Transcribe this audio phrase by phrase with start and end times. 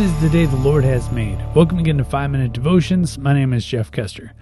[0.00, 1.38] This is the day the Lord has made.
[1.54, 3.18] Welcome again to 5 Minute Devotions.
[3.18, 4.32] My name is Jeff Kester.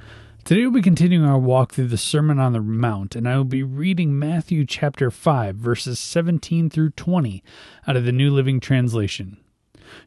[0.44, 3.42] Today we'll be continuing our walk through the Sermon on the Mount, and I will
[3.42, 7.42] be reading Matthew chapter 5, verses 17 through 20
[7.88, 9.36] out of the New Living Translation.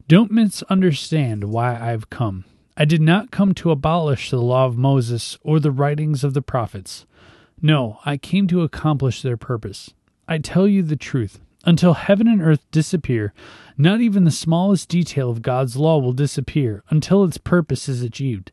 [0.08, 2.45] Don't misunderstand why I've come.
[2.77, 6.41] I did not come to abolish the law of Moses or the writings of the
[6.41, 7.05] prophets.
[7.62, 9.94] No, I came to accomplish their purpose.
[10.30, 11.41] I tell you the truth.
[11.64, 13.34] Until heaven and earth disappear,
[13.78, 18.52] not even the smallest detail of God's law will disappear until its purpose is achieved.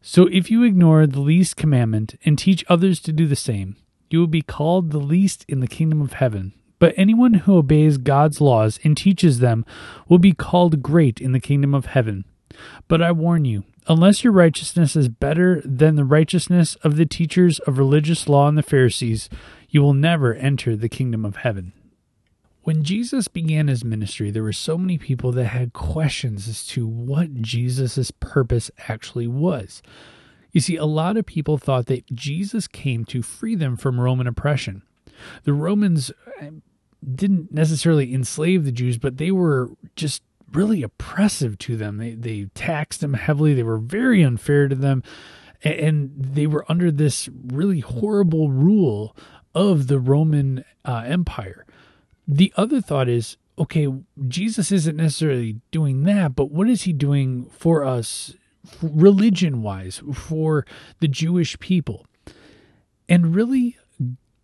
[0.00, 3.76] So if you ignore the least commandment and teach others to do the same,
[4.10, 6.52] you will be called the least in the kingdom of heaven.
[6.78, 9.64] But anyone who obeys God's laws and teaches them
[10.08, 12.24] will be called great in the kingdom of heaven.
[12.86, 17.58] But I warn you, unless your righteousness is better than the righteousness of the teachers
[17.60, 19.28] of religious law and the Pharisees,
[19.68, 21.72] you will never enter the kingdom of heaven.
[22.66, 26.84] When Jesus began his ministry, there were so many people that had questions as to
[26.84, 29.82] what Jesus' purpose actually was.
[30.50, 34.26] You see, a lot of people thought that Jesus came to free them from Roman
[34.26, 34.82] oppression.
[35.44, 36.50] The Romans eh,
[37.14, 41.98] didn't necessarily enslave the Jews, but they were just really oppressive to them.
[41.98, 45.04] They, they taxed them heavily, they were very unfair to them,
[45.62, 49.16] and they were under this really horrible rule
[49.54, 51.64] of the Roman uh, Empire.
[52.26, 53.88] The other thought is okay,
[54.28, 58.34] Jesus isn't necessarily doing that, but what is he doing for us
[58.82, 60.66] religion wise, for
[61.00, 62.06] the Jewish people?
[63.08, 63.76] And really,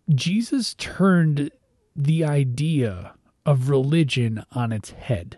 [0.09, 1.51] Jesus turned
[1.95, 3.13] the idea
[3.45, 5.37] of religion on its head.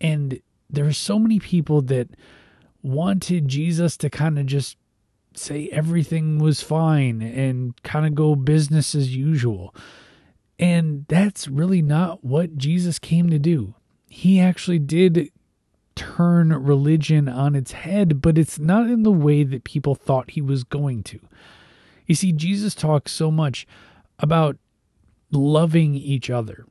[0.00, 0.40] And
[0.70, 2.08] there are so many people that
[2.82, 4.76] wanted Jesus to kind of just
[5.34, 9.74] say everything was fine and kind of go business as usual.
[10.58, 13.74] And that's really not what Jesus came to do.
[14.08, 15.30] He actually did
[15.96, 20.40] turn religion on its head, but it's not in the way that people thought he
[20.40, 21.20] was going to.
[22.06, 23.66] You see, Jesus talks so much
[24.18, 24.56] about
[25.30, 26.66] loving each other.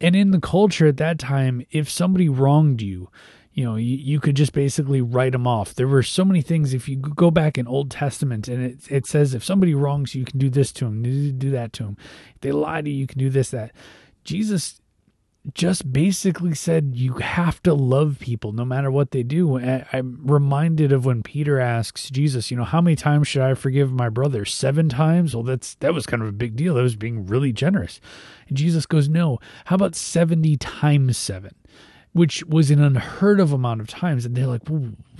[0.00, 3.08] And in the culture at that time, if somebody wronged you,
[3.54, 5.74] you know, you, you could just basically write them off.
[5.74, 6.74] There were so many things.
[6.74, 10.20] If you go back in Old Testament and it, it says if somebody wrongs you,
[10.20, 11.96] you can do this to them, do that to them.
[12.34, 13.70] If they lie to you, you can do this, that.
[14.24, 14.80] Jesus
[15.52, 19.58] just basically said you have to love people no matter what they do.
[19.58, 23.92] I'm reminded of when Peter asks Jesus, you know, how many times should I forgive
[23.92, 24.44] my brother?
[24.46, 25.36] Seven times?
[25.36, 26.74] Well, that's that was kind of a big deal.
[26.74, 28.00] That was being really generous.
[28.48, 29.38] And Jesus goes, no.
[29.66, 31.54] How about seventy times seven?
[32.14, 34.24] Which was an unheard of amount of times.
[34.24, 34.62] And they're like,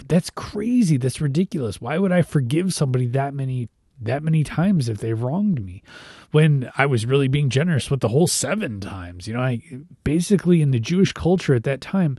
[0.09, 0.97] that's crazy.
[0.97, 1.81] That's ridiculous.
[1.81, 3.69] Why would I forgive somebody that many
[4.00, 5.82] that many times if they wronged me
[6.31, 9.28] when I was really being generous with the whole seven times.
[9.28, 9.62] You know, I
[10.03, 12.19] basically in the Jewish culture at that time,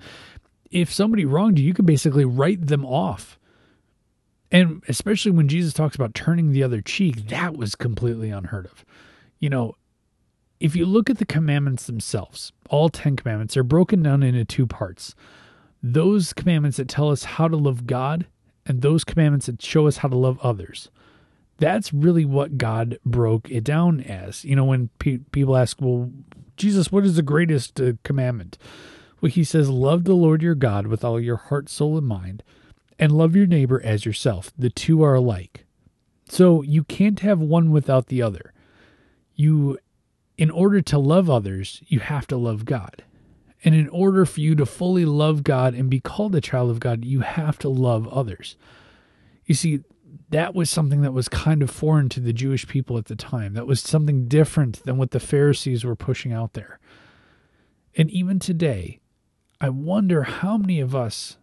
[0.71, 3.37] if somebody wronged you, you could basically write them off.
[4.51, 8.85] And especially when Jesus talks about turning the other cheek, that was completely unheard of.
[9.39, 9.75] You know,
[10.59, 14.65] if you look at the commandments themselves, all 10 commandments are broken down into two
[14.65, 15.15] parts.
[15.83, 18.25] Those commandments that tell us how to love God
[18.65, 20.89] and those commandments that show us how to love others.
[21.57, 24.43] That's really what God broke it down as.
[24.43, 26.11] You know, when pe- people ask, well,
[26.57, 28.57] Jesus, what is the greatest uh, commandment?
[29.21, 32.43] Well, he says, Love the Lord your God with all your heart, soul, and mind,
[32.99, 34.51] and love your neighbor as yourself.
[34.57, 35.65] The two are alike.
[36.27, 38.53] So you can't have one without the other.
[39.35, 39.77] You
[40.37, 43.03] in order to love others, you have to love God.
[43.63, 46.79] And in order for you to fully love God and be called a child of
[46.79, 48.57] God, you have to love others.
[49.45, 49.81] You see,
[50.29, 53.53] that was something that was kind of foreign to the Jewish people at the time.
[53.53, 56.79] That was something different than what the Pharisees were pushing out there.
[57.97, 58.99] And even today,
[59.61, 61.37] I wonder how many of us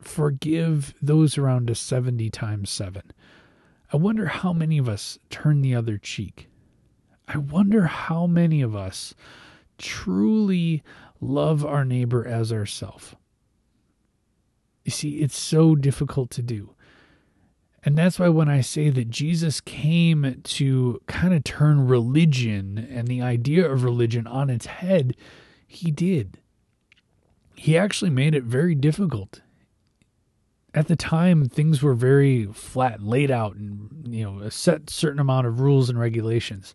[0.00, 3.02] forgive those around us 70 times 7.
[3.92, 6.48] I wonder how many of us turn the other cheek.
[7.26, 9.14] I wonder how many of us
[9.78, 10.82] truly
[11.20, 13.14] love our neighbor as ourself.
[14.84, 16.74] You see, it's so difficult to do.
[17.84, 23.08] And that's why when I say that Jesus came to kind of turn religion and
[23.08, 25.16] the idea of religion on its head,
[25.66, 26.38] he did.
[27.54, 29.40] He actually made it very difficult.
[30.72, 35.20] At the time, things were very flat, laid out, and you know, a set certain
[35.20, 36.74] amount of rules and regulations.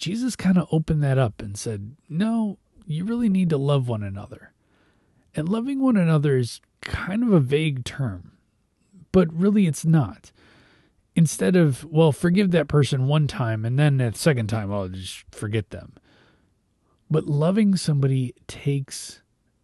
[0.00, 4.02] Jesus kind of opened that up and said, No, you really need to love one
[4.02, 4.52] another.
[5.36, 8.32] And loving one another is kind of a vague term,
[9.12, 10.32] but really it's not.
[11.14, 15.24] Instead of, well, forgive that person one time and then the second time, I'll just
[15.30, 15.92] forget them.
[17.10, 19.20] But loving somebody takes,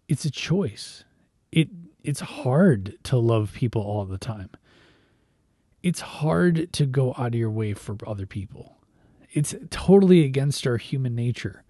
[0.09, 1.05] it's a choice.
[1.51, 1.69] it
[2.05, 4.51] it's hard to love people all the time.
[5.83, 8.76] It's hard to go out of your way for other people.
[9.33, 11.63] It's totally against our human nature.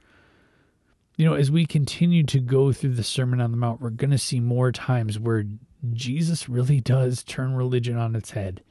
[1.17, 4.11] You know, as we continue to go through the Sermon on the Mount, we're going
[4.11, 5.44] to see more times where
[5.93, 8.62] Jesus really does turn religion on its head.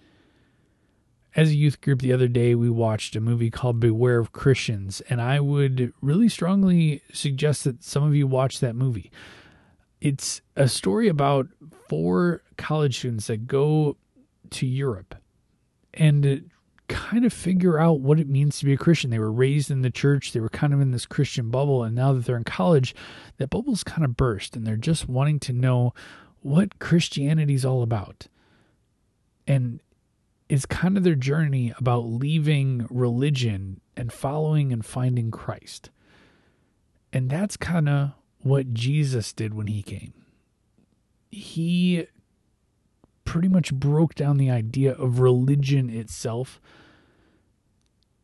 [1.35, 5.01] As a youth group the other day, we watched a movie called Beware of Christians,
[5.09, 9.11] and I would really strongly suggest that some of you watch that movie.
[9.99, 11.47] It's a story about
[11.89, 13.97] four college students that go
[14.51, 15.15] to Europe
[15.93, 16.49] and
[16.87, 19.09] kind of figure out what it means to be a Christian.
[19.09, 21.95] They were raised in the church, they were kind of in this Christian bubble, and
[21.95, 22.95] now that they're in college,
[23.37, 25.93] that bubble's kind of burst and they're just wanting to know
[26.41, 28.27] what Christianity's all about.
[29.47, 29.81] And
[30.47, 35.89] it's kind of their journey about leaving religion and following and finding Christ.
[37.11, 40.13] And that's kind of what Jesus did when he came.
[41.31, 42.07] He
[43.35, 46.61] pretty much broke down the idea of religion itself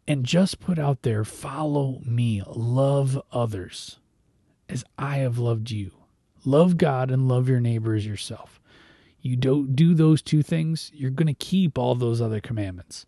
[0.08, 4.00] and just put out there follow me, love others
[4.70, 5.92] as I have loved you.
[6.46, 8.62] Love God and love your neighbor as yourself.
[9.20, 13.06] You don't do those two things, you're going to keep all those other commandments.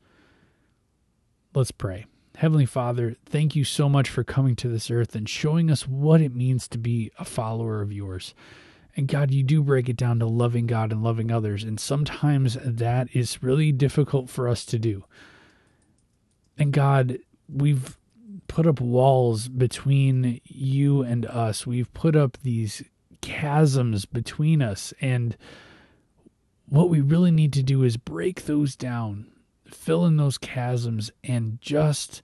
[1.55, 2.05] Let's pray.
[2.35, 6.19] Heavenly Father, thank you so much for coming to this earth and showing us what
[6.19, 8.35] it means to be a follower of yours.
[8.95, 11.63] And God, you do break it down to loving God and loving others.
[11.63, 15.03] And sometimes that is really difficult for us to do.
[16.57, 17.17] And God,
[17.49, 17.97] we've
[18.47, 21.65] put up walls between you and us.
[21.65, 22.83] We've put up these
[23.21, 24.93] chasms between us.
[25.01, 25.35] And
[26.67, 29.31] what we really need to do is break those down,
[29.65, 32.21] fill in those chasms, and just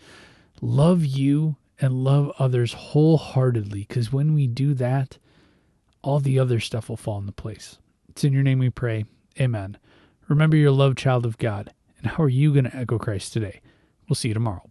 [0.62, 3.86] love you and love others wholeheartedly.
[3.88, 5.18] Because when we do that,
[6.02, 7.78] all the other stuff will fall into place.
[8.10, 9.06] It's in your name we pray.
[9.40, 9.78] Amen.
[10.28, 11.74] Remember your loved child of God.
[11.98, 13.62] And how are you going to echo Christ today?
[14.08, 14.69] We'll see you tomorrow.